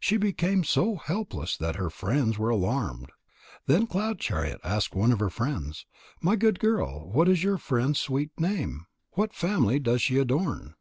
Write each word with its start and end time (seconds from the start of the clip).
She 0.00 0.16
became 0.16 0.64
so 0.64 0.96
helpless 0.96 1.58
that 1.58 1.76
her 1.76 1.90
friends 1.90 2.38
were 2.38 2.48
alarmed. 2.48 3.12
Then 3.66 3.86
Cloud 3.86 4.18
chariot 4.18 4.58
asked 4.64 4.94
one 4.94 5.12
of 5.12 5.18
her 5.20 5.28
friends: 5.28 5.84
"My 6.22 6.36
good 6.36 6.58
girl, 6.58 7.10
what 7.12 7.28
is 7.28 7.44
your 7.44 7.58
friend's 7.58 8.00
sweet 8.00 8.30
name? 8.40 8.86
What 9.10 9.34
family 9.34 9.78
does 9.78 10.00
she 10.00 10.16
adorn?" 10.16 10.72